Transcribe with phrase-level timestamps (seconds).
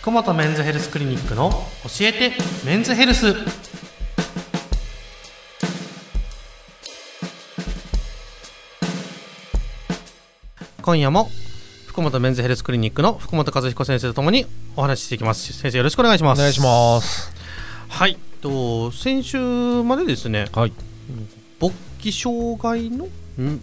[0.00, 2.32] 福本メンズヘルスクリニックの教えて
[2.64, 3.34] メンズヘルス。
[10.80, 11.28] 今夜も
[11.88, 15.52] 福本メンズヘルスクリニックの福本和彦先生とともにお話ししていきます。
[15.52, 16.38] 先生よろしくお願いします。
[16.38, 17.32] お願いします。
[17.88, 18.16] はい。
[18.40, 20.72] と先週までですねはい。
[21.58, 23.06] 勃起障害の
[23.42, 23.60] ん。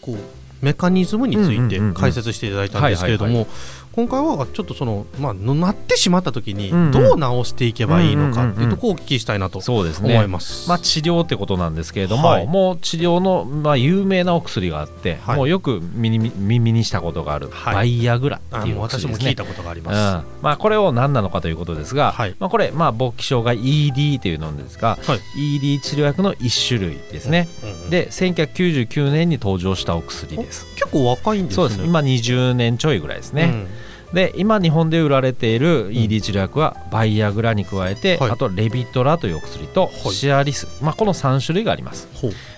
[0.00, 0.16] こう
[0.62, 3.46] メカニズムについて解説していただいたんですけれどはいも
[3.92, 10.68] 今回はちょっとその、まあ、なってしまった時にどう直していけばいいのかっていうところをお聞きしたいなと思います。
[10.68, 12.46] まあ、治療ってことなんですけれども、はい。
[12.46, 15.36] もう治療の、まあ、有名なお薬があって、はい。
[15.36, 17.74] もうよく耳にしたことがある、はい。
[17.74, 19.18] バイアグラあっていうお薬ですね。
[19.18, 19.86] 私も聞いたことがありうん。
[19.86, 20.26] ます。
[20.42, 22.34] まあ、これを何なのかということですが、はい。
[22.38, 25.56] まあ、これ、まあ、勃起障害 ED というのですが、はい。
[25.56, 31.54] ED 治療薬の一種類ですね、うんうんで1999年に登場したお薬です結構若いんですね。
[31.56, 31.80] そうです。
[31.82, 33.68] 今20年ちょいぐらいですね、
[34.10, 34.14] うん。
[34.14, 38.30] で今日本で売られている ED 治療薬はバイアグラに加えて、はい。
[38.30, 40.12] あとレビトラというお薬とはい。
[40.12, 42.08] シアリス、まあ、この3種類があります、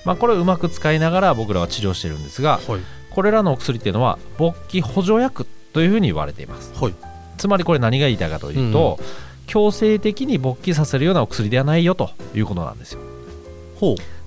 [0.05, 2.81] まあ、これをうまく使いながら僕らは治療しているんですがはい。
[3.11, 6.73] これらのお薬っていうのは勃起補助薬というふうに言われています。
[6.75, 6.95] はい。
[7.39, 8.99] つまりこれ何が言いたいかというと、
[9.47, 13.14] 強制的に勃起させるようなお薬ではないよということなんですよ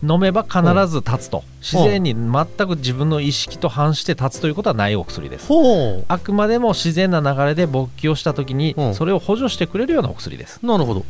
[0.04, 1.44] 飲めば必ず立つと。
[1.62, 5.48] 自然に全く自分の意識と反して立つということはないお薬です。
[5.48, 8.84] ほあくまでも自然な流れで勃起をした時にう。
[8.84, 11.06] んそれを補助してくれるようなお薬です、うなるほど。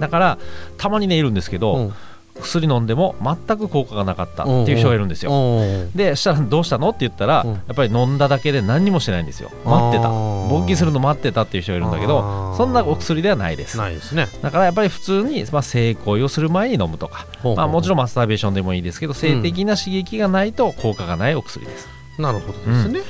[0.00, 0.38] だから
[0.78, 1.80] たまにねいるんですけど、う。
[1.82, 1.94] ん
[2.40, 6.90] 薬飲んでも全く効果がなかったっていう人がいるんですよ、うんでそしたらどうしたの？
[6.90, 7.52] って言ったら、うん。
[7.52, 9.50] やっぱり飲んだだけで何にもしてないんですよ。
[9.64, 10.08] 待ってた。
[10.08, 13.78] 勃起するの待ってたっていう人がいるんだけどそんなお薬ではないです。
[13.78, 14.28] ないですね。
[14.42, 21.88] だからやっぱり普通に、まあ、性行為をする前に飲むとか、まあ、もちろんマスターベーションでもいいですけど性的な刺激がないと効果がないお薬です。
[22.18, 23.00] んなるほどですね。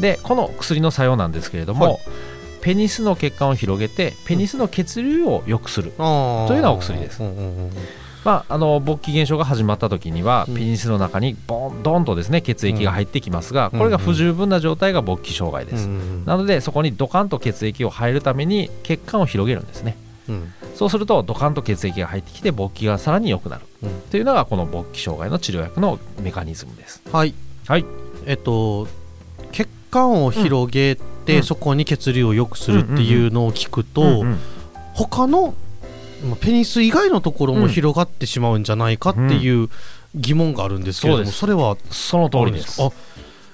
[0.00, 1.98] でこの薬の作用なんですけれども、はい。
[2.62, 7.22] ペニスの血管を広げてペニスの血流を良くする、というようなお薬です。
[7.22, 7.70] うんうんうんうん
[8.24, 10.54] まあ、あの勃起現象が始まった時には、うん。
[10.54, 13.78] ペニスの中にボンドンとですね血液が入ってきますが、うん。
[13.78, 19.96] これが不十分な状態が勃起障害です、うんうんなのでそこにドカンと血液を入るために血管を広げるんですね。
[20.28, 20.52] うん。
[20.76, 23.62] そうするとドカンと血液が入ってきて勃起がさらに良くなる。
[23.82, 24.00] うん。
[24.10, 27.02] というのがこの勃起障害の治療薬のメカニズムです。
[27.10, 27.34] はい。
[27.66, 27.84] はい。
[28.26, 28.86] えっと
[29.50, 30.96] 血管を広げ
[31.26, 31.42] て、うん。
[31.42, 34.24] そこに血流を良くするっていうのを聞くと、
[34.94, 35.54] 他のまあ
[36.40, 39.68] ペニス以外のところも広がってしまうんじゃないかっていう
[40.14, 41.38] 疑問があるんですけれども、そうです。
[41.38, 42.80] それはその通りです。
[42.80, 42.92] あやっ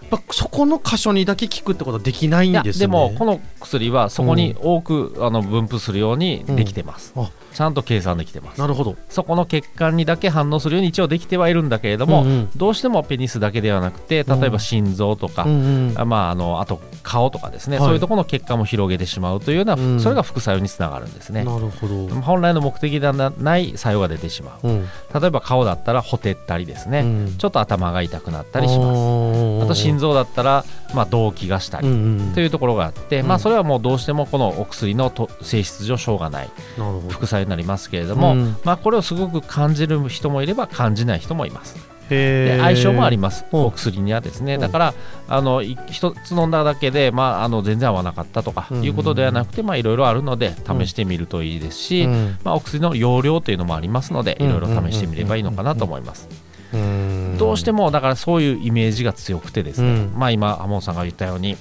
[0.09, 2.81] ぱそこの箇所にだけ効くってことはできないんですね。
[2.81, 7.23] でもこの薬はそこに多く、あの分布するようにできてます、うん。
[7.25, 8.61] あちゃんと計算できてます。
[8.61, 8.95] なるほど。
[9.09, 12.51] そこの血管にだけ反応するように一応できてはいるんだけれども、うんうん。
[12.55, 15.95] どうしてもペニスだけではなくて例えば心臓とか、うんうん。
[15.97, 17.87] あまあ、あのあと顔とかですね、はい。
[17.87, 19.99] そういうところの血管も広げてしまうというような、うん。
[19.99, 21.43] それが副作用につながるんですね。
[21.43, 24.69] なるほど、本来の目的ではない作用が出てしまう。
[24.69, 24.89] うん。
[25.21, 27.35] 例えば顔だったらほてったりですね、うん。
[27.39, 29.61] ちょっと頭が痛くなったりします。
[29.61, 30.65] すあと心臓だったら、
[30.95, 33.27] まあ、動悸がしたり、んというところがあって、うん。
[33.27, 36.51] まあ、それはもうどうしてもこのお薬のと性質上しょうがない。
[36.79, 37.09] なるほど。
[37.09, 38.57] 副作用になりますけれども、うん。
[38.65, 41.77] まあ、これをすごく感じる人もいれば感じない人もいます。
[42.09, 43.45] で相性もあります。
[43.53, 43.61] うん。
[43.67, 44.55] お薬にはですね。
[44.55, 44.61] うん。
[44.61, 44.95] だから
[45.29, 48.85] あのい一つ飲んだだけで、まあ、あの全然合わなかったとかうん。
[48.85, 52.39] いうことではなくてまあいろいろあるので試してみるといいですし、うん。
[52.45, 54.47] まあ、お薬の容量というのもありますのでうん。
[54.47, 56.29] いろいろ試してみればいいのかなと思います。
[56.73, 57.37] うん。
[57.39, 60.13] どうしてもだからそういうイメージが強くてですね、うん。
[60.17, 61.57] まあ今浜本さんが言ったように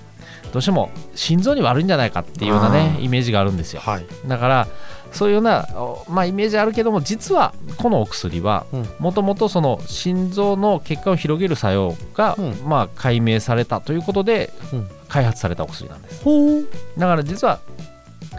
[0.52, 3.82] どうしても心臓に悪いんじゃないかっていうようなねイメージがあるんですよ。
[3.82, 4.06] はい。
[4.28, 4.68] だから
[5.12, 8.86] そういうような、おまあ、イメージあるけども実はこのお薬はうん。
[9.00, 12.56] もともとその心臓の血管を広げる作用が、うん。
[12.66, 14.90] まあ、解明されたということでうん。
[15.08, 16.24] 開発されたお薬なんです。
[16.24, 16.68] ほう。
[16.98, 17.60] だから実は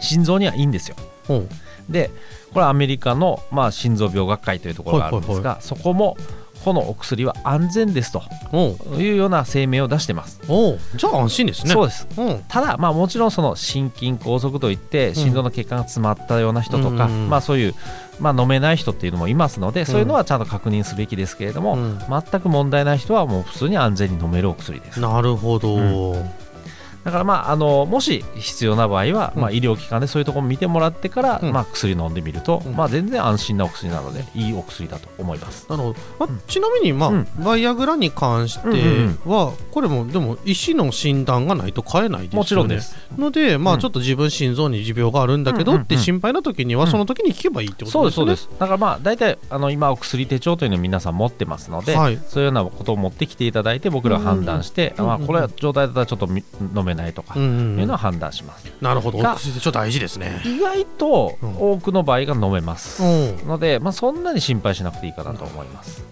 [0.00, 0.96] 心臓にはいいんですよ。
[1.26, 1.48] ほう。
[1.88, 2.10] で
[2.52, 6.16] これはアメリカの、まあ、心臓病学会というところがあるんですが、そこも
[6.68, 8.22] このお薬は安全ですと。
[8.98, 10.38] いうような声明を出してます。
[10.96, 11.72] じゃあ安心ですね。
[11.72, 12.06] そうです。
[12.18, 12.44] うん。
[12.46, 17.30] ただ、まあ、もちろんその心筋梗塞といって心臓の血管が詰まったような人とか、うんうんうん。
[17.30, 17.74] まあ、そういう、
[18.20, 21.98] まあ、飲めない人っていうのもいますので、そういうのはちゃんと確認すべきですけれども、うん。
[22.06, 25.00] 全く問題ない人はもう普通に安全に飲めるお薬です。
[25.00, 25.76] なるほど、
[26.12, 26.16] う
[27.04, 29.42] だから、まあ、あのもし必要な場合は、うん。
[29.42, 31.52] まあ、医療機関でそういうところを見てもらってから、うん。
[31.52, 32.76] まあ、薬飲んでみると、うん。
[32.76, 35.66] まあ、全然安心なお薬なのでいいお薬だと思います。
[35.68, 36.40] なるほど、まあうん。
[36.46, 37.28] ちなみに、まあうん。
[37.44, 38.68] バイアグラに関して
[39.28, 42.38] は、これもでも医師の診断がないと買えないですよね。
[42.38, 42.96] もちろんです。
[43.16, 43.80] ので、まあ、うん。
[43.80, 48.26] ちょっと自分心臓に持病があるんだけど、って心配な時には、うんその時に聞けばいいってことですすね。
[48.32, 48.58] でそうです。
[48.58, 52.18] だからまあ大体あの今お薬手帳というのを皆さん持ってますので、はい。
[52.28, 56.42] そういうようなことを持ってきていただいて僕らは判断して、まあこれは状態だったらちょっとみ
[56.74, 59.18] 飲めめないとかいうのは判断します、なるほど。
[59.18, 60.42] お薬手帳大事ですね。
[60.44, 63.02] 意外と多くの場合が飲めます
[63.46, 66.04] ので、まあ、そんなに心配しなくていいかなと思います、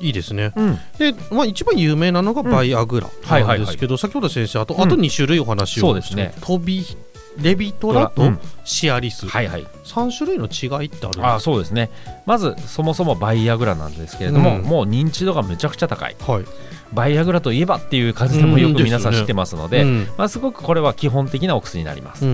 [0.00, 6.34] いいですね、うん、で、まあ、一番有名なのがバイアグラなんですけど、先ほど先生あと,、あと2種類お話を、そうですね。
[6.40, 6.84] 飛び
[7.38, 8.22] レビトラと
[8.64, 9.28] シアリス、うん。
[9.30, 11.90] はいはい、3種類の違いってあるあそうですね。
[12.26, 16.44] まずそもそもバイアグラなんですけれども、うん、もう認知度がめちゃくちゃ高い、はい、
[16.92, 22.24] バイアグラといえばっていう感じでもよく皆さん知ってますので、うん、まあ、すごくこれは基本的なお薬になります、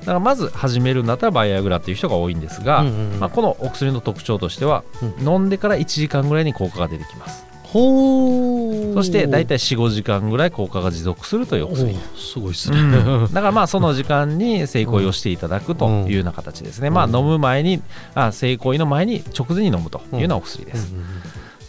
[0.00, 4.84] だからまず始めるんだったらバイアグラっていう人が多いんですが、うんうん、まあ、このお薬の特徴としては、
[5.20, 17.82] 飲んでから1時間ぐらいに効果が出てきますそして大体45時間ぐらい効果が持続するというお薬すごいですね、うん、だからまあその時間に性行為をしていただくというような形ですね、まあ飲む前に
[18.14, 20.92] あ性行為の前に直前に飲むというようなお薬です、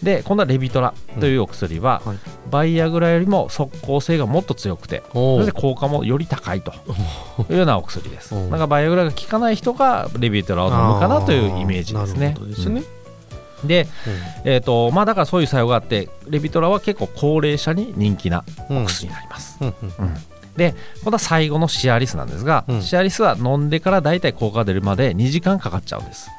[0.04, 2.18] で今度はレビトラというお薬は、はい、
[2.52, 6.74] バイアグラよりも即効性がもっと強くてそして効果もより高いと
[7.50, 8.36] いうようなお薬です。
[8.36, 12.36] だからバイアグラが効かない人がレビトラを飲むかなというイメージですね。
[12.42, 12.84] ですね、
[13.66, 13.88] で、
[14.44, 19.58] うん、えーとまあ、だからそういう作用があってレビトラは結構高齢者に人気なお薬になります。
[19.62, 19.74] うん
[20.58, 26.30] でこれは最後のシアリスなんですが、うん、シアリスは飲んでから大体効果が出るまで2時間かかっちゃうんです。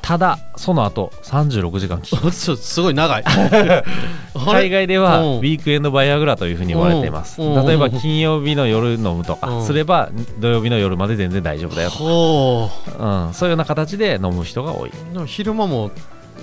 [0.00, 3.24] ただその後36時間効きますすごい長い。
[4.34, 7.40] 海外ではウィークエンドバイアグラというふうに言われています。
[7.40, 14.92] 例えば金曜日の夜飲むとかすれば土曜日の夜まで全然大丈夫だよと、うん、そういうような形で飲む人が多い。
[15.26, 15.90] 昼間も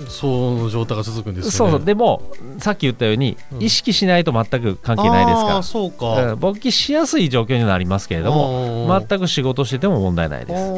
[0.08, 2.22] その状態が続くんです、ね、そうでも
[2.58, 5.62] さっき言ったように、意識しないと全く関係ないですから。
[5.62, 6.36] そうか。
[6.36, 10.72] 勃起しやすい状況になりますけれども全く仕事してても問題ないです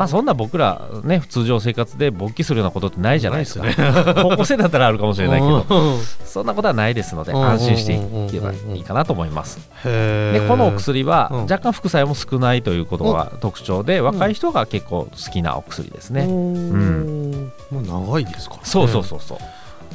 [0.00, 3.74] まあそんな僕らね通常生活で勃起するようなことってないじゃないですか、ね、
[4.22, 5.98] 高校生だったらあるかもしれないけど。
[6.24, 9.58] そんなことはないですので安心していけばいいかなと思います。
[9.84, 16.22] でこのお薬は若干副作用も少ないということが特徴で若い人が結構好きなお薬ですね。
[16.22, 17.52] うん。
[17.70, 19.38] もう長いですから、ね、そうそうそうそ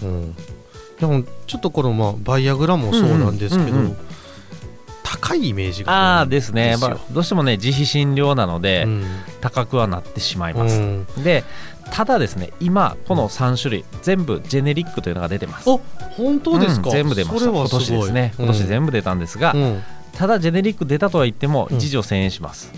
[0.03, 0.35] う、うん、
[0.99, 3.97] でもちょっとこのまあバイアグラもそうなんですけど、うんうん、
[5.19, 8.87] 高いイメージがあですね、まあ、どうしてもね自費診療なので、
[9.41, 10.79] 高くはなってしまいます、
[11.23, 11.43] で
[11.91, 15.69] ただですね今この3種類全部ジェネリックというのが出てます。
[15.69, 15.77] お
[16.17, 18.33] 本当ですか、全部出ました今年ですね。
[18.37, 19.55] 今年全部出たんですが、
[20.13, 22.71] ただジェネリック出たとは言っても一錠1000円します、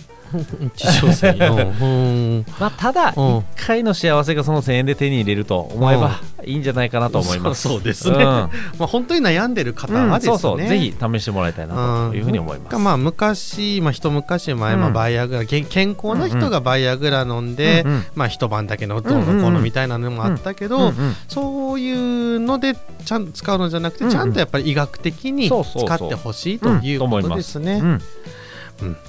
[2.60, 7.64] まあ、ただ、1回の幸せがその1000円で手に入れると思えばいいんじゃないかなと思います。
[7.68, 8.50] そうですね、ま
[8.82, 12.78] あ、本当に悩んでる方はですね、そうそうぜひ試してもらいたいなというふうに思います。
[12.78, 15.66] まあ、昔、まあ、一昔前、まあ、バイアグラ、健
[16.02, 17.86] 康な人がバイアグラ飲んで、
[18.16, 20.94] まあ、一晩だけのどうのこうのみたいなのもあったけど、
[21.28, 22.76] そういうので
[23.06, 27.80] ちゃんと使うのじゃなくて、ちゃんとやっぱり医学的に使ってほしいということですね。
[27.84, 28.02] うん、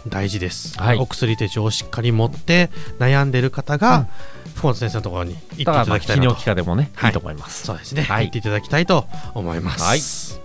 [0.07, 4.07] 大事です、はい、お薬手帳をしっかり持って悩んでる方が、
[4.47, 7.67] うん、福本先生のところに行っていただきたいなと、まあ、でもね、はい、いいと思います。
[7.67, 10.41] そうですね、はい、行っていただきたいと思います、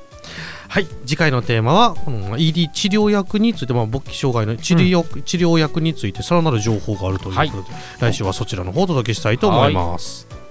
[0.68, 10.43] はい、次回のテーマは、うん、ED 治療薬について、まあ、勃起障害の治療,、うん、治療薬についてさらなる情報があるということで、はい、来週はそちらの方をお届けしたいと思います。